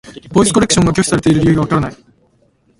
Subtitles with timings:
[0.33, 1.95] ボイスコレクションが拒否されている理由がわからない。